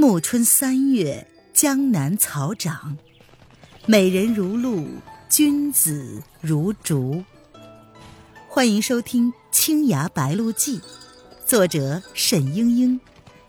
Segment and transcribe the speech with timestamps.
[0.00, 2.96] 暮春三月，江南草长，
[3.84, 4.86] 美人如露，
[5.28, 7.24] 君子如竹。
[8.48, 10.78] 欢迎收听《青崖白鹿记》，
[11.44, 13.00] 作者沈英英，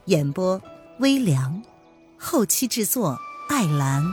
[0.06, 0.60] 演播
[0.98, 1.62] 微凉，
[2.18, 3.16] 后期制作
[3.48, 4.04] 艾兰。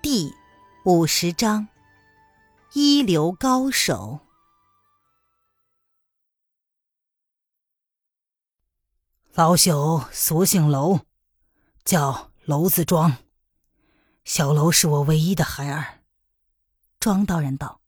[0.00, 0.32] 第
[0.84, 1.66] 五十章：
[2.74, 4.20] 一流高手。
[9.36, 11.00] 老朽俗姓楼，
[11.84, 13.18] 叫楼子庄。
[14.24, 16.00] 小楼是我唯一的孩儿。
[16.98, 17.82] 庄道人道：“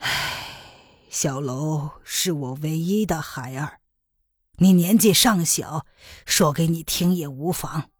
[0.00, 0.08] 唉，
[1.10, 3.80] 小楼是我唯一的孩儿。
[4.56, 5.84] 你年纪尚小，
[6.24, 7.90] 说给你听也无妨。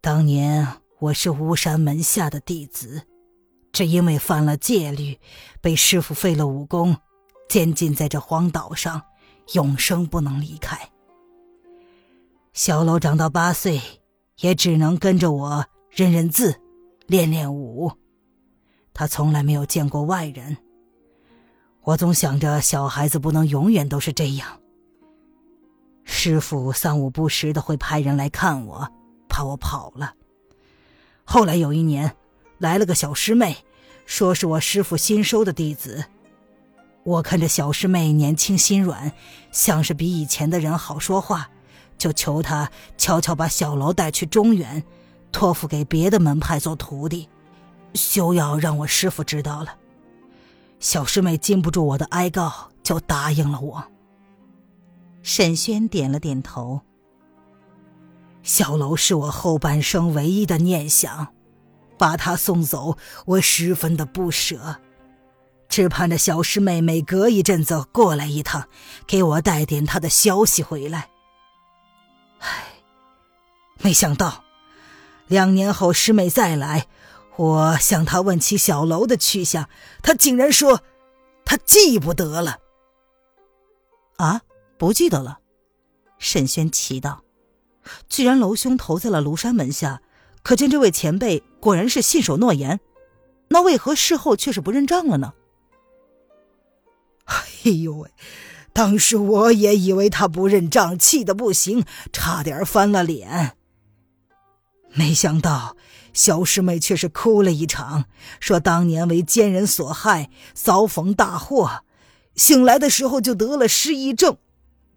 [0.00, 3.06] 当年我是巫山门下的弟子，
[3.70, 5.20] 只因为犯了戒律，
[5.60, 6.96] 被师傅废了武功，
[7.50, 9.02] 监禁在这荒岛上。”
[9.54, 10.78] 永生不能离开。
[12.52, 13.80] 小楼长到八岁，
[14.40, 16.60] 也只能跟着我认认字，
[17.06, 17.92] 练练武。
[18.94, 20.56] 他从来没有见过外人。
[21.82, 24.60] 我总想着小孩子不能永远都是这样。
[26.04, 28.90] 师傅三五不时的会派人来看我，
[29.28, 30.14] 怕我跑了。
[31.24, 32.16] 后来有一年，
[32.58, 33.56] 来了个小师妹，
[34.06, 36.04] 说是我师傅新收的弟子。
[37.06, 39.12] 我看着小师妹年轻心软，
[39.52, 41.48] 像是比以前的人好说话，
[41.96, 42.68] 就求她
[42.98, 44.82] 悄悄把小楼带去中原，
[45.30, 47.28] 托付给别的门派做徒弟，
[47.94, 49.76] 休要让我师傅知道了。
[50.80, 53.84] 小师妹禁不住我的哀告，就答应了我。
[55.22, 56.80] 沈轩点了点头。
[58.42, 61.28] 小楼是我后半生唯一的念想，
[61.96, 64.80] 把他送走，我十分的不舍。
[65.76, 68.66] 只盼着小师妹每隔一阵子过来一趟，
[69.06, 71.10] 给我带点她的消息回来。
[72.38, 72.80] 唉，
[73.82, 74.42] 没想到
[75.26, 76.86] 两年后师妹再来，
[77.36, 79.68] 我向她问起小楼的去向，
[80.02, 80.80] 她竟然说
[81.44, 82.56] 她记不得了。
[84.16, 84.40] 啊，
[84.78, 85.40] 不记得了？
[86.18, 87.22] 沈轩奇道
[88.08, 90.00] ：“既然楼兄投在了庐山门下，
[90.42, 92.80] 可见这位前辈果然是信守诺言，
[93.48, 95.34] 那为何事后却是不认账了呢？”
[97.66, 98.10] 哎呦喂！
[98.72, 103.56] 当时我也以为他不认账，气得不行，差点翻了脸。
[104.92, 105.76] 没想到
[106.12, 108.04] 小师妹却是哭了一场，
[108.38, 111.82] 说当年为奸人所害，遭逢大祸，
[112.36, 114.36] 醒来的时候就得了失忆症。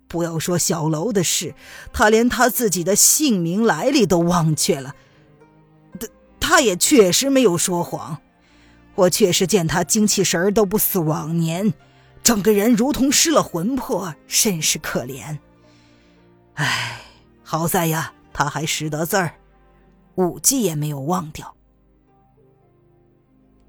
[0.07, 1.55] 不要说小楼的事，
[1.91, 4.93] 他连他自己的姓名来历都忘却了。
[5.99, 6.07] 他
[6.39, 8.19] 他也确实没有说谎，
[8.95, 11.73] 我确实见他精气神都不似往年。
[12.23, 15.39] 整个人如同失了魂魄，甚是可怜。
[16.53, 17.01] 唉，
[17.43, 19.35] 好在呀，他还识得字儿，
[20.15, 21.55] 武技也没有忘掉。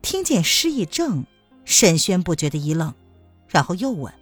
[0.02, 1.24] 听见失忆症，
[1.64, 2.94] 沈轩不觉得一愣，
[3.48, 4.12] 然后又问：“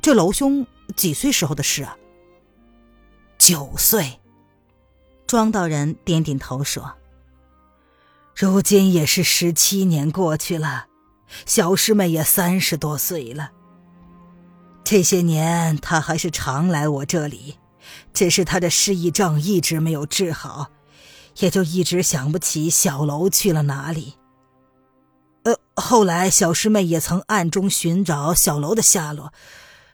[0.00, 1.96] 这楼兄几岁时候的事啊？”
[3.38, 4.20] 九岁。
[5.26, 6.94] 庄道人点点头说
[8.36, 10.86] ：“如今也是十七年过去了。”
[11.46, 13.50] 小师妹也三十多岁了。
[14.84, 17.56] 这些年，她还是常来我这里，
[18.12, 20.70] 只是她的失忆症一直没有治好，
[21.38, 24.14] 也就一直想不起小楼去了哪里。
[25.44, 29.32] 呃，后来小师妹也曾暗中寻找小楼的下落，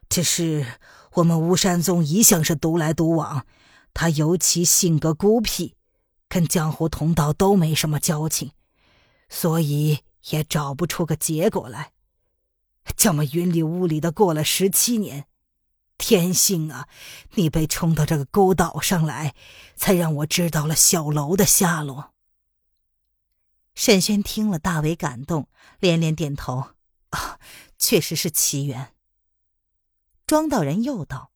[0.09, 0.67] 只是
[1.15, 3.45] 我们巫山宗一向是独来独往，
[3.95, 5.75] 他尤其性格孤僻，
[6.29, 8.51] 跟江湖同道都没什么交情，
[9.29, 10.01] 所以。
[10.31, 11.93] 也找不出个结果来，
[12.97, 15.27] 这么云里雾里的过了十七年，
[15.97, 16.89] 天幸啊，
[17.35, 19.35] 你被冲到这个孤岛上来，
[19.77, 22.13] 才让我知道了小楼的下落。
[23.75, 25.49] 沈轩听了大为感动，
[25.79, 26.71] 连连点头
[27.11, 27.39] ：“啊，
[27.79, 28.95] 确实是奇缘。”
[30.27, 31.31] 庄道人又道：“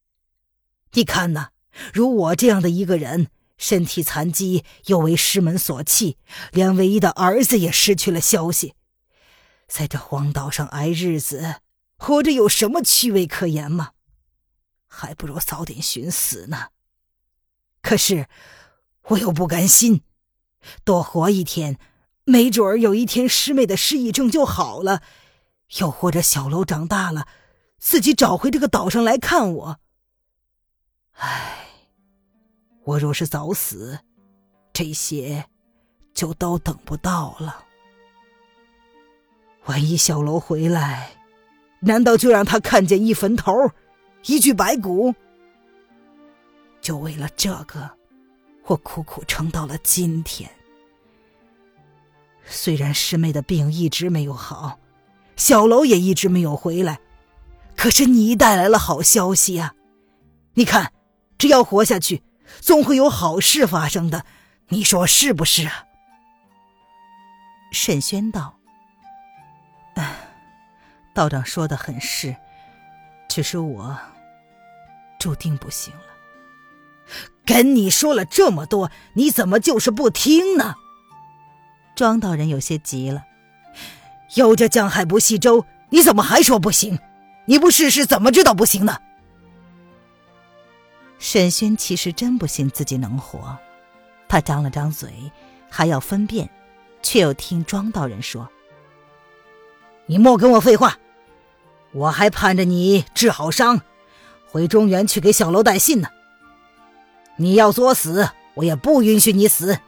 [0.93, 1.51] 你看呐，
[1.95, 6.19] 如我这样的一个人，身体残疾，又为师门所弃，
[6.51, 8.75] 连唯一的儿子也失去了消息。”
[9.73, 11.63] 在这荒岛上挨日子，
[11.97, 13.93] 活着有什么趣味可言吗？
[14.87, 16.67] 还不如早点寻死呢。
[17.81, 18.29] 可是
[19.05, 20.03] 我又不甘心，
[20.85, 21.79] 多活一天，
[22.25, 25.01] 没准儿有一天师妹的失忆症就好了，
[25.79, 27.27] 又或者小楼长大了，
[27.79, 29.81] 自己找回这个岛上来看我。
[31.13, 31.67] 唉，
[32.85, 34.01] 我若是早死，
[34.75, 35.47] 这些
[36.13, 37.65] 就都等不到了。
[39.67, 41.13] 万一小楼回来，
[41.81, 43.53] 难道就让他看见一坟头，
[44.27, 45.15] 一具白骨？
[46.81, 47.91] 就为了这个，
[48.65, 50.51] 我苦苦撑到了今天。
[52.45, 54.81] 虽然师妹的病一直没有好，
[55.37, 56.99] 小楼也一直没有回来，
[57.77, 59.75] 可是你带来了好消息呀！
[60.55, 60.93] 你看，
[61.39, 62.23] 只要活下去，
[62.61, 64.25] 总会有好事发生的。
[64.69, 65.85] 你说是不是啊？
[67.71, 68.59] 沈轩道：“，
[71.15, 72.35] 道长说的很是，
[73.29, 73.99] 只是我
[75.19, 76.01] 注定不行了。
[77.45, 80.77] 跟你说了这么多，你怎么就是不听呢？”
[81.95, 83.25] 庄道人有些急了
[84.37, 86.99] ：“有这江海不系舟，你怎么还说不行？
[87.45, 88.99] 你不试试怎么知道不行呢？”
[91.19, 93.59] 沈轩其实真不信自己能活，
[94.29, 95.31] 他张了张嘴，
[95.71, 96.49] 还要分辨，
[97.03, 98.49] 却又听庄道人说
[100.07, 100.99] ：“你莫跟我废话，
[101.93, 103.81] 我还盼着你治好伤，
[104.47, 106.09] 回中原去给小楼带信呢。
[107.37, 109.79] 你要作死，我也不允许你死。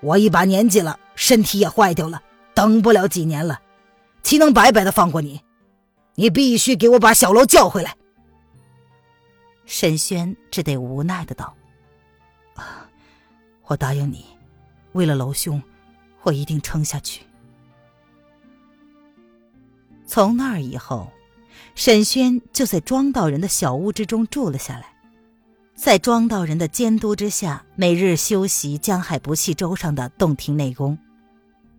[0.00, 2.22] 我一把年纪了，身体也坏掉了，
[2.54, 3.60] 等不了几年了，
[4.22, 5.40] 岂能白白的放过你？
[6.14, 7.96] 你必须给我把小楼叫回来。”
[9.64, 11.54] 沈轩只得无奈的道
[12.54, 12.88] ：“啊，
[13.66, 14.26] 我答应你，
[14.92, 15.62] 为了楼兄，
[16.22, 17.22] 我一定撑下去。”
[20.12, 21.10] 从那儿以后，
[21.74, 24.92] 沈轩就在庄道人的小屋之中住了下来，
[25.74, 30.98] 在庄道人的监督之下，每日修习江海不系舟上的洞庭内功。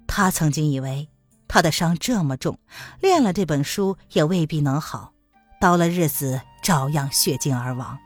[0.08, 1.08] 他曾经以为
[1.48, 2.58] 他的伤这么重，
[3.02, 5.14] 练了这本书也未必能好，
[5.62, 6.42] 到了日子。
[6.64, 8.00] 照样血尽而亡。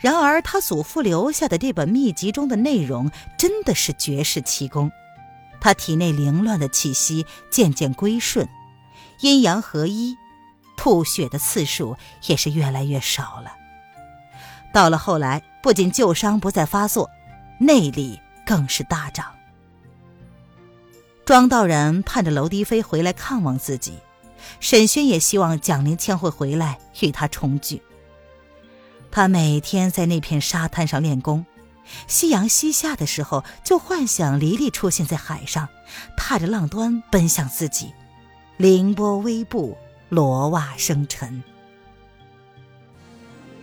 [0.00, 4.90] 然而，他祖父留下的这本秘籍中的内容真的是绝世奇功。
[5.60, 8.48] 他体内凌乱的气息渐渐归顺，
[9.20, 10.16] 阴阳合一，
[10.76, 13.52] 吐血的次数也是越来越少了。
[14.72, 17.10] 到了后来，不仅旧伤不再发作，
[17.58, 19.26] 内力更是大涨。
[21.24, 23.98] 庄道人盼着娄迪飞回来看望自己。
[24.60, 27.82] 沈轩也希望蒋灵谦会回来与他重聚。
[29.10, 31.44] 他每天在那片沙滩上练功，
[32.06, 35.68] 夕阳西下的时候，就幻想黎黎出现在海上，
[36.16, 37.92] 踏着浪端奔向自己，
[38.58, 39.78] 凌波微步，
[40.08, 41.44] 罗袜生尘。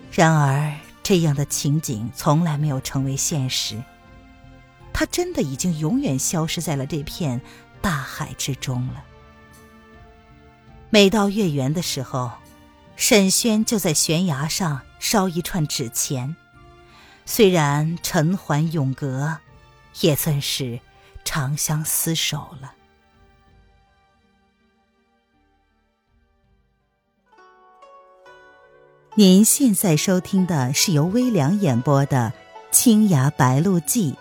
[0.09, 3.83] 然而，这样的情景从来没有成为现实。
[4.93, 7.41] 他真的已经永远消失在了这片
[7.81, 9.03] 大海之中了。
[10.89, 12.31] 每到月圆的时候，
[12.95, 16.37] 沈轩就在悬崖上烧一串纸钱。
[17.25, 19.39] 虽然尘寰永隔，
[19.99, 20.79] 也算是
[21.25, 22.74] 长相厮守了。
[29.17, 32.33] 您现在收听的是由微凉演播的
[32.75, 34.11] 《青崖白鹿记》，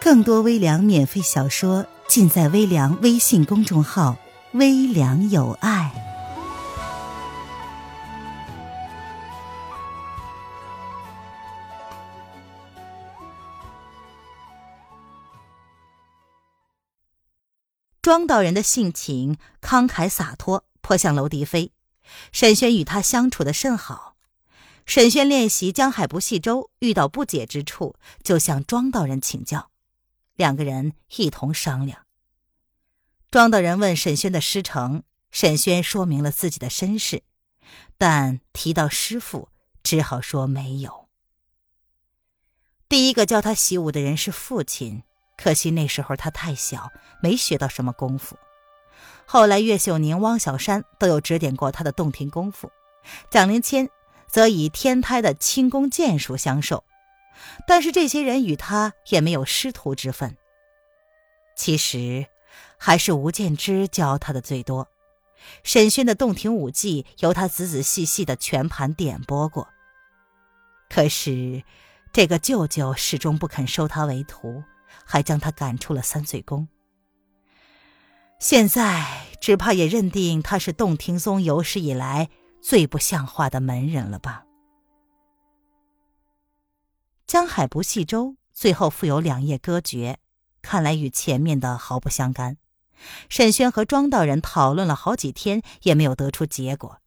[0.00, 4.16] 更多微凉免费小说尽在微凉微信公众号。
[4.54, 5.92] 微凉有爱。
[18.02, 21.70] 庄道人的性情慷慨洒脱，颇像娄迪飞。
[22.32, 24.16] 沈轩与他相处的甚好。
[24.86, 29.70] 沈轩练习江海不系舟，遇到不解之处，就向庄道人请教，
[30.34, 32.04] 两个人一同商量。
[33.30, 37.22] 庄道人问沈轩的师承，沈轩说明了自己的身世，
[37.96, 39.48] 但提到师傅，
[39.82, 41.08] 只好说没有。
[42.88, 45.02] 第一个教他习武的人是父亲，
[45.36, 46.90] 可惜那时候他太小，
[47.22, 48.36] 没学到什么功夫。
[49.26, 52.70] 后来岳秀宁、汪小山都有指点过他的洞庭功夫，
[53.30, 53.88] 蒋灵谦
[54.26, 56.84] 则以天胎的轻功剑术相授，
[57.66, 60.36] 但是这些人与他也没有师徒之分。
[61.56, 62.26] 其实。
[62.76, 64.88] 还是吴建之教他的最多，
[65.62, 69.68] 沈勋的洞庭武技由他仔仔细细的全盘点拨过。
[70.90, 71.64] 可是，
[72.12, 74.62] 这个舅舅始终不肯收他为徒，
[75.04, 76.68] 还将他赶出了三岁宫。
[78.44, 82.28] 现在只怕也认定他是洞庭宗有史以来
[82.60, 84.44] 最不像话的门人了吧？
[87.26, 90.18] 江海不系舟，最后复有两页歌诀，
[90.60, 92.58] 看来与前面的毫不相干。
[93.30, 97.00] 沈轩和庄道人讨论了好几天，也没有得出结果。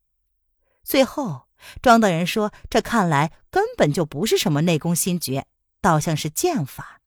[0.84, 1.44] 最后，
[1.84, 5.46] 庄道人说：“这看来根本就不是什么内功心诀，
[5.82, 7.00] 倒像是剑法。”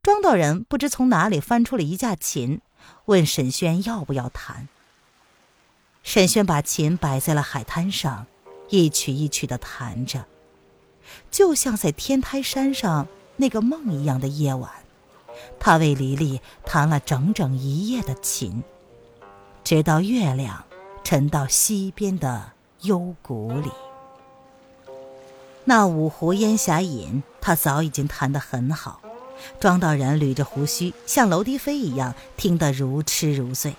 [0.00, 2.60] 庄道人不知从哪里翻出了一架琴，
[3.06, 4.68] 问沈轩要不要弹。
[6.02, 8.26] 沈轩把琴摆在了海滩上，
[8.68, 10.24] 一曲一曲的弹着，
[11.30, 14.70] 就像在天台山上那个梦一样的夜晚，
[15.58, 18.62] 他为黎黎弹了整整一夜的琴，
[19.64, 20.64] 直到月亮
[21.02, 22.52] 沉到西边的
[22.82, 23.70] 幽谷里。
[25.64, 29.00] 那五湖烟霞引，他早已经弹得很好。
[29.60, 33.74] 庄道人捋着胡须，像楼低飞一样，听得如痴如醉。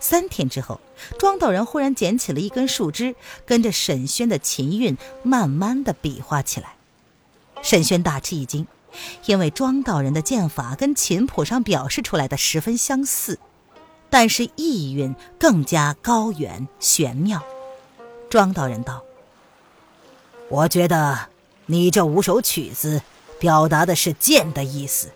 [0.00, 0.80] 三天之后，
[1.18, 3.14] 庄道人忽然捡起了一根树枝，
[3.46, 6.74] 跟着沈轩的琴韵慢慢的比划起来。
[7.62, 8.66] 沈轩大吃一惊，
[9.24, 13.38] 因为庄道人的剑法跟琴谱上表示出来的十分相似，
[14.10, 17.42] 但是意韵更加高远玄妙。
[18.28, 19.02] 庄道人道。
[20.50, 21.30] 我觉得
[21.64, 23.00] 你这五首曲子
[23.38, 25.08] 表达的是剑的意思。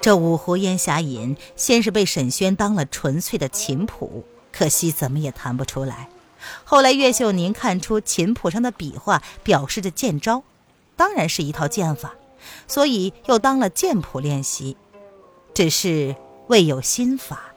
[0.00, 6.08] 这五湖烟霞引先是被沈轩当了纯粹的琴谱，可惜怎么也弹不出来。
[6.64, 10.42] 后来岳秀宁看出琴谱上的笔画表示着剑招，
[10.96, 12.14] 当然是一套剑法，
[12.66, 14.76] 所以又当了剑谱练习，
[15.54, 16.16] 只是
[16.48, 17.52] 未有心法。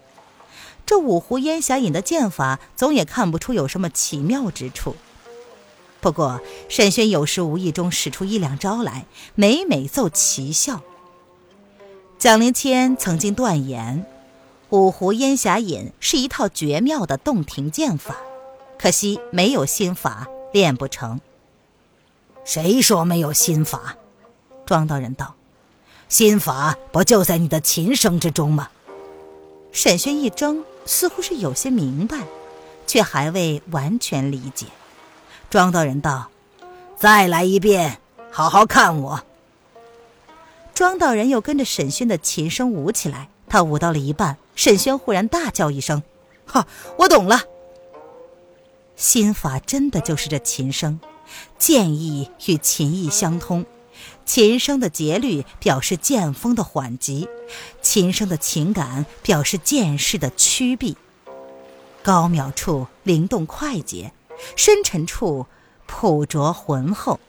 [0.85, 4.95] 这五湖烟霞引的剑法总也看不出有什么奇妙之处。
[6.05, 10.81] 不过，沈轩有时无意中使出一两招来，每每奏奇效。
[12.19, 14.05] 蒋灵谦曾经断言，
[14.69, 18.17] 五湖烟霞引是一套绝妙的洞庭剑法，
[18.77, 21.19] 可惜没有心法，练不成。
[22.43, 23.97] 谁说没有心法？
[24.63, 25.33] 庄道人道
[26.07, 28.69] ：“心法不就在你的琴声之中吗？”
[29.74, 32.27] 沈轩一怔，似乎是有些明白，
[32.85, 34.67] 却还未完全理解。
[35.49, 36.29] 庄道人道
[36.97, 37.99] ：“再来一遍，
[38.31, 39.23] 好好看我。”
[40.73, 43.29] 庄道人又跟着沈轩的琴声舞起来。
[43.47, 46.03] 他舞到了一半，沈轩忽然大叫一声
[46.45, 47.43] ：“哈，我懂了！
[48.97, 50.99] 心法真的就是这琴声，
[51.57, 53.65] 剑意与琴意相通。
[54.25, 57.29] 琴声的节律表示剑锋的缓急，
[57.81, 60.97] 琴声的情感表示剑势的曲臂。
[62.03, 64.11] 高妙处灵动快捷。”
[64.55, 65.45] 深沉处
[65.85, 67.19] 朴拙浑厚，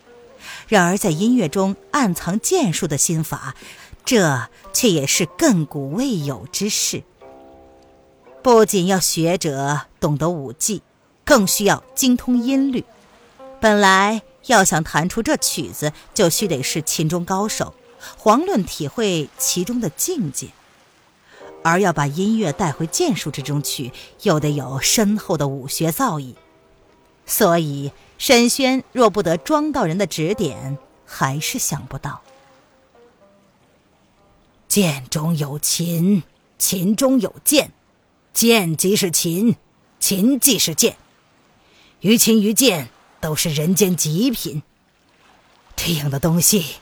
[0.69, 3.55] 然而在音乐中暗藏剑术的心法，
[4.05, 7.03] 这却也是亘古未有之事。
[8.43, 10.83] 不仅要学者懂得武技，
[11.25, 12.85] 更需要精通音律。
[13.61, 17.75] 本来要想弹出这曲子，就须得是琴中高手，
[18.23, 20.51] 遑论体会其中的境界；
[21.65, 23.91] 而要把音乐带回剑术之中去，
[24.23, 26.35] 又得有深厚的武学造诣。
[27.27, 32.23] 所以，沈轩若不得庄道人的指点，还是想不到。
[34.69, 36.23] 剑中有琴，
[36.59, 37.73] 琴中有剑，
[38.33, 39.57] 剑即是琴，
[39.99, 40.97] 琴即是剑，
[42.01, 42.91] 于琴于剑
[43.21, 44.63] 都是人间极品。
[45.75, 46.77] 这样的东西，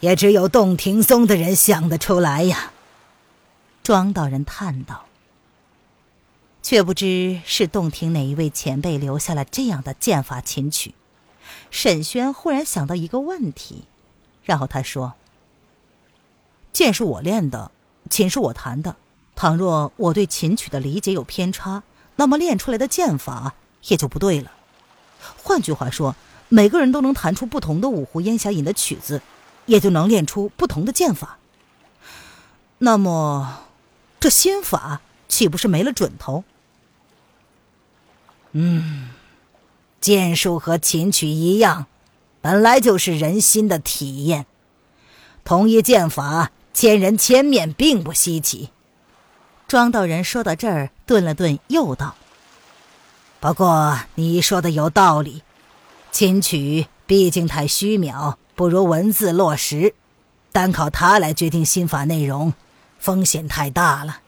[0.00, 2.72] 也只有洞庭松的人想得出来呀。
[3.82, 5.06] 庄道人叹道。
[6.62, 10.94] 却不知是洞庭哪一位前辈留下了这样的剑法琴曲。
[11.70, 13.84] 沈轩忽然想到一个问题，
[14.44, 15.14] 然后他说
[16.72, 17.70] ：“剑是我练的，
[18.08, 18.96] 琴是我弹的。
[19.34, 21.82] 倘若我对琴曲的理解有偏差，
[22.16, 24.52] 那么练出来的剑法也就不对了。
[25.42, 26.14] 换句话说，
[26.48, 29.22] 每个人都能弹出不同的五湖烟霞引的曲子，
[29.66, 31.38] 也就能练出不同的剑法。
[32.78, 33.64] 那么，
[34.18, 36.44] 这心法岂不是没了准头？”
[38.52, 39.08] 嗯，
[40.00, 41.86] 剑术和琴曲一样，
[42.40, 44.46] 本来就是人心的体验。
[45.44, 48.70] 同一剑法，千人千面，并不稀奇。
[49.68, 52.16] 庄道人说到这儿，顿了顿，又道
[53.38, 55.42] ：“不过你说的有道理，
[56.10, 59.94] 琴曲毕竟太虚渺，不如文字落实。
[60.50, 62.52] 单靠它来决定心法内容，
[62.98, 64.20] 风险太大了。”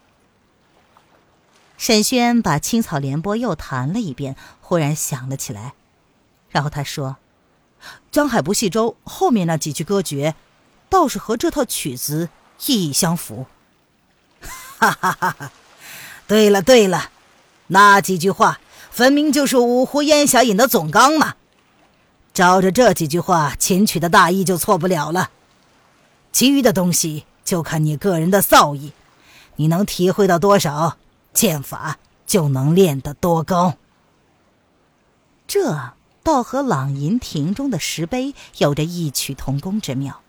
[1.83, 5.75] 沈轩把《青草连波》又弹了一遍，忽然想了起来，
[6.49, 7.17] 然后他说
[8.13, 10.37] ：“江海不系舟，后面那几句歌诀，
[10.89, 12.29] 倒是和这套曲子
[12.67, 13.47] 意义相符。”
[14.79, 15.53] 哈哈哈哈！
[16.29, 17.11] 对了对了，
[17.67, 18.61] 那几句话
[18.93, 21.35] 分明就是五湖烟霞引的总纲嘛。
[22.33, 25.31] 照着这几句话，琴曲的大意就错不了了。
[26.31, 28.93] 其余的东西就看你个人的造诣，
[29.57, 30.97] 你能体会到多少？
[31.33, 33.77] 剑法就能练得多高。
[35.47, 40.21] 这倒和朗吟亭中的石碑有着异曲同工之妙。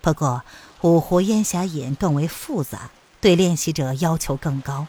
[0.00, 0.42] 不过
[0.80, 4.88] 五湖烟霞引更为复杂，对练习者要求更高。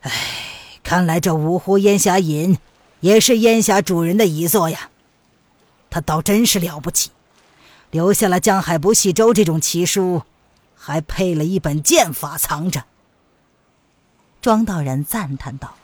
[0.00, 0.10] 唉，
[0.82, 2.58] 看来这五湖烟霞引
[3.00, 4.88] 也是烟霞主人的遗作呀。
[5.90, 7.10] 他倒真是了不起，
[7.90, 10.22] 留下了江海不系舟这种奇书，
[10.74, 12.84] 还配了一本剑法藏着。
[14.46, 15.74] 庄道人赞叹道。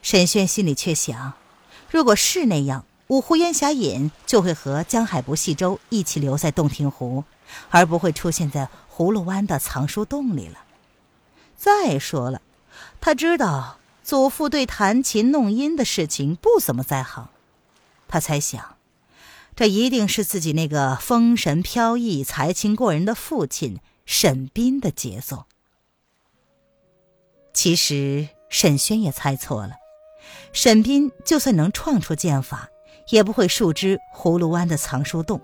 [0.00, 1.32] 沈轩心里却想：
[1.90, 7.24] 如果是那样，五湖烟霞引就会和江海不系舟一起留在洞庭湖，
[7.70, 10.60] 而不会出现在葫芦湾的藏书洞里了。
[11.56, 12.40] 再说了，
[13.00, 17.28] 他知道祖父对弹琴弄音的事情不怎么在行，
[18.06, 18.76] 他猜想，
[19.56, 25.48] 这一定是自己那个风神飘逸、才情过人的父亲沈斌的杰作。
[27.58, 29.72] 其实沈轩也猜错了。
[30.52, 32.70] 沈斌就算能创出剑法，
[33.08, 35.40] 也不会熟知葫芦湾的藏书洞。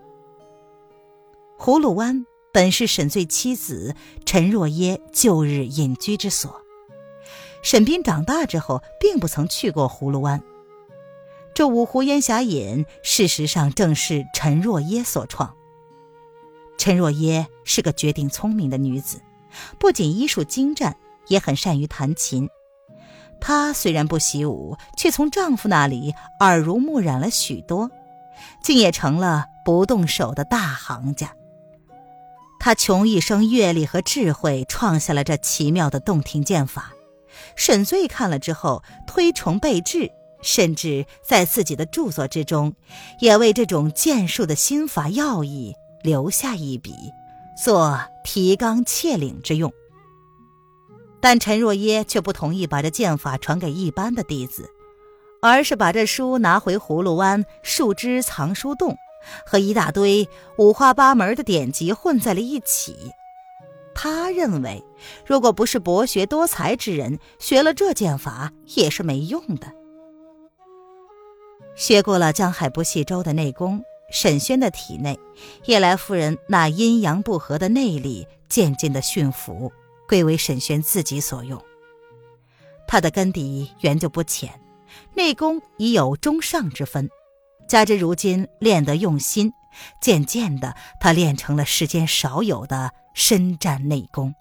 [1.58, 6.62] 葫芦湾本是沈醉妻子陈若耶旧日隐居之所。
[7.64, 10.40] 沈斌长大之后，并不曾去过葫芦湾。
[11.52, 15.56] 这五湖烟霞引，事实上正是陈若耶所创。
[16.78, 19.20] 陈若耶是个绝顶聪明的女子，
[19.80, 20.96] 不仅医术精湛，
[21.28, 22.48] 也很善于弹琴。
[23.40, 27.90] 她虽然不习武，却从丈夫那里耳濡目染了许多，
[28.62, 31.34] 竟也成了不动手的大行家。
[32.58, 36.92] 她穷一生阅历和智慧，创下了这奇妙的洞庭剑法。
[37.56, 42.74] 沈醉看了之后，推崇备至，甚至在自己的著作之中，
[43.18, 46.94] 也为这种剑术的心法要义留下一笔，
[47.62, 49.70] 做提纲挈领之用。
[51.24, 54.68] 但陈若耶却不同意把这剑法传给一般的弟子，
[55.40, 58.94] 而是把这书拿回葫芦湾树枝藏书洞，
[59.46, 60.28] 和一大堆
[60.58, 62.94] 五花八门的典籍混在了一起。
[63.94, 64.84] 他认为，
[65.24, 69.72] 如果不是博学多才之人，学了这剑法也是没用的。
[71.74, 75.18] 学过了江海不系舟的内功，沈轩的体内，
[75.64, 79.72] 叶来夫人那阴阳不和的内力渐渐的驯服。
[80.08, 81.62] 归为沈轩自己所用。
[82.86, 84.60] 他的根底原就不浅，
[85.14, 87.08] 内功已有中上之分，
[87.66, 89.52] 加之如今练得用心，
[90.00, 94.34] 渐渐的，他练成了世间少有的深战内功。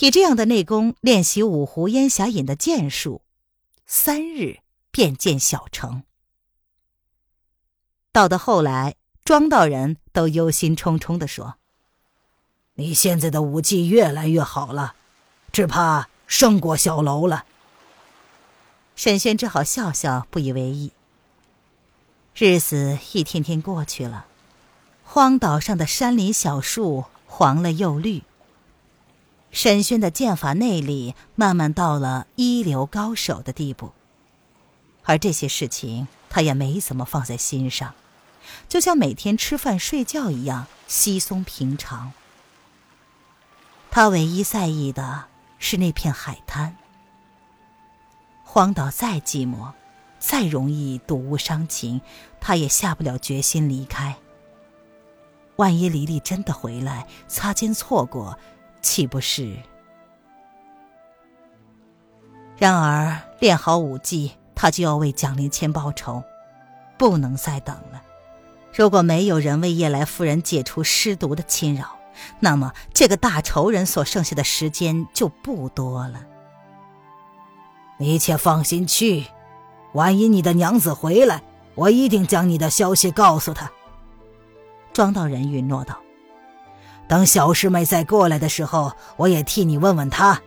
[0.00, 3.22] 以这样的内功练习五湖烟霞引的剑术，
[3.86, 4.58] 三日
[4.90, 6.02] 便见小成。
[8.10, 11.58] 到的后来，庄道人都忧心忡忡地说。
[12.76, 14.96] 你现在的武技越来越好了，
[15.52, 17.44] 只怕胜过小楼了。
[18.96, 20.90] 沈轩只好笑笑，不以为意。
[22.34, 24.26] 日子一天天过去了，
[25.04, 28.24] 荒岛上的山林小树黄了又绿。
[29.52, 33.92] 沈轩的剑法内力慢慢到了一流高手的地步，
[35.04, 37.94] 而这些事情他也没怎么放在心上，
[38.68, 42.12] 就像每天吃饭睡觉一样稀松平常。
[43.94, 45.26] 他唯一在意的
[45.60, 46.76] 是那片海滩。
[48.42, 49.70] 荒岛再寂寞，
[50.18, 52.00] 再容易睹物伤情，
[52.40, 54.16] 他也下不了决心离开。
[55.54, 58.36] 万一黎黎真的回来，擦肩错过，
[58.82, 59.56] 岂不是？
[62.56, 66.20] 然而练好武技，他就要为蒋灵谦报仇，
[66.98, 68.02] 不能再等了。
[68.74, 71.96] 如果没有人为叶来夫人解除尸毒的侵扰，
[72.40, 76.20] 那么，这个大仇人所剩下的时间就不多了。
[77.96, 79.26] 你且放心去，
[79.92, 81.42] 万一你的娘子回来，
[81.74, 83.70] 我一定将你的消息告诉她。
[84.92, 86.00] 庄道人允诺道
[87.08, 90.40] ：“等小师妹再过来的时候，我也替你问问她，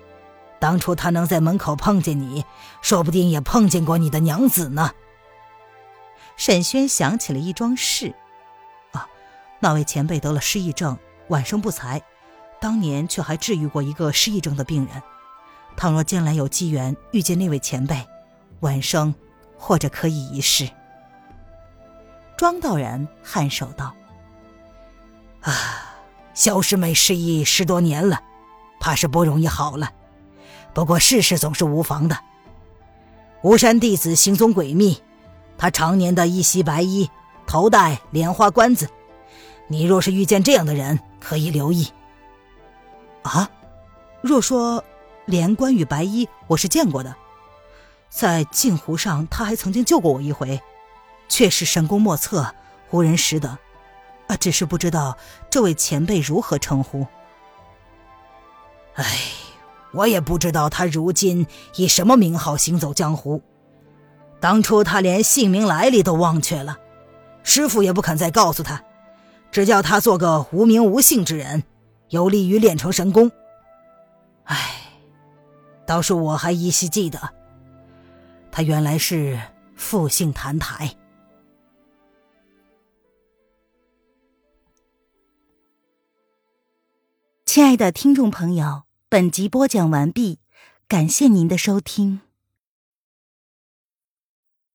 [0.60, 2.44] 当初她能在门口碰见你，
[2.82, 4.92] 说不定也碰见过你的娘子呢。”
[6.36, 8.14] 沈轩想起了一桩事：
[8.92, 9.08] 啊，
[9.60, 10.98] 那位前辈得了失忆症。
[11.30, 12.02] 晚生不才，
[12.60, 15.02] 当年却还治愈过一个失忆症的病人。
[15.76, 18.06] 倘若将来有机缘遇见那位前辈，
[18.62, 19.14] 晚生
[19.58, 20.68] 或者可以一试。
[22.36, 23.96] 庄道人颔首道
[25.42, 25.54] ：“啊，
[26.34, 28.22] 萧师妹失忆十多年了，
[28.80, 29.92] 怕是不容易好了。
[30.74, 32.18] 不过试试总是无妨的。
[33.44, 35.02] 巫山弟子行踪诡秘，
[35.58, 37.10] 他常年的一袭白衣，
[37.46, 38.90] 头戴莲花冠子。
[39.68, 41.88] 你若是遇见这样的人，可以留意。
[43.24, 43.50] 啊，
[44.22, 44.84] 若说
[45.26, 47.16] 连关羽白衣，我是见过的，
[48.10, 50.62] 在镜湖上他还曾经救过我一回，
[51.28, 52.56] 确实神功莫测，
[52.92, 53.58] 无人识得。
[54.28, 55.18] 啊，只是不知道
[55.50, 57.06] 这位前辈如何称呼。
[58.96, 59.06] 哎，
[59.94, 63.42] 我也不知道他如今以什么名号行走江湖。
[64.40, 66.78] 当初他连姓名来历都忘却了，
[67.44, 68.84] 师傅也不肯再告诉他，
[69.52, 71.64] 只叫他做个无名无姓之人，
[72.10, 73.32] 有利于练成神功。
[74.44, 74.58] 唉，
[75.86, 77.20] 倒是我还依稀记得，
[78.52, 79.40] 他原来是
[79.76, 80.96] 复姓谭台。
[87.46, 90.40] 亲爱的听众朋友，本集播讲完毕，
[90.88, 92.22] 感谢您的收听。